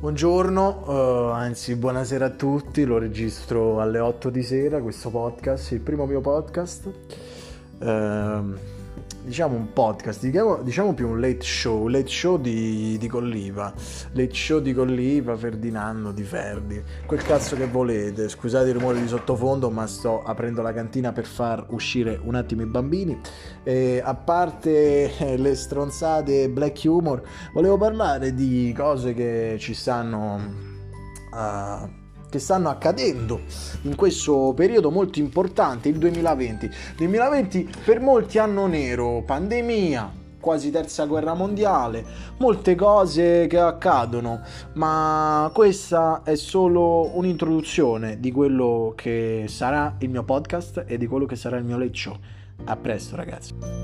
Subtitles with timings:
[0.00, 5.80] Buongiorno, uh, anzi buonasera a tutti, lo registro alle 8 di sera questo podcast, il
[5.80, 6.90] primo mio podcast.
[7.80, 8.79] Uh,
[9.24, 13.72] diciamo un podcast, diciamo, diciamo, più un late show, late show di, di Colliva,
[14.12, 19.08] late show di Colliva, Ferdinando, di Ferdi, quel cazzo che volete, scusate il rumore di
[19.08, 23.18] sottofondo ma sto aprendo la cantina per far uscire un attimo i bambini,
[23.62, 30.68] e a parte eh, le stronzate black humor, volevo parlare di cose che ci stanno...
[31.32, 31.99] Uh,
[32.30, 33.40] che stanno accadendo
[33.82, 36.70] in questo periodo molto importante, il 2020.
[36.96, 42.04] 2020 per molti anno nero, pandemia, quasi terza guerra mondiale,
[42.38, 44.40] molte cose che accadono,
[44.74, 51.26] ma questa è solo un'introduzione di quello che sarà il mio podcast e di quello
[51.26, 52.16] che sarà il mio show.
[52.64, 53.79] A presto ragazzi.